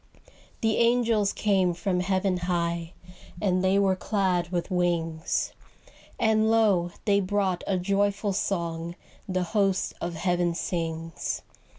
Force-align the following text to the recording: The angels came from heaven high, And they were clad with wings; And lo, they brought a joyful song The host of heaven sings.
The 0.61 0.77
angels 0.77 1.31
came 1.31 1.75
from 1.75 1.99
heaven 1.99 2.37
high, 2.37 2.93
And 3.39 3.63
they 3.63 3.77
were 3.77 3.95
clad 3.95 4.47
with 4.49 4.71
wings; 4.71 5.51
And 6.19 6.49
lo, 6.49 6.89
they 7.05 7.19
brought 7.19 7.63
a 7.67 7.77
joyful 7.77 8.33
song 8.33 8.95
The 9.29 9.43
host 9.53 9.93
of 10.01 10.15
heaven 10.15 10.55
sings. 10.55 11.43